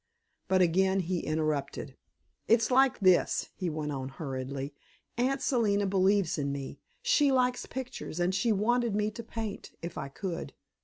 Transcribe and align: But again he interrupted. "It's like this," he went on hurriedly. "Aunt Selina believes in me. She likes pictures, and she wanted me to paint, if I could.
But 0.47 0.63
again 0.63 1.01
he 1.01 1.19
interrupted. 1.19 1.95
"It's 2.47 2.71
like 2.71 3.01
this," 3.01 3.49
he 3.53 3.69
went 3.69 3.91
on 3.91 4.09
hurriedly. 4.09 4.73
"Aunt 5.15 5.43
Selina 5.43 5.85
believes 5.85 6.39
in 6.39 6.51
me. 6.51 6.79
She 7.03 7.31
likes 7.31 7.67
pictures, 7.67 8.19
and 8.19 8.33
she 8.33 8.51
wanted 8.51 8.95
me 8.95 9.11
to 9.11 9.21
paint, 9.23 9.73
if 9.83 9.99
I 9.99 10.07
could. 10.09 10.53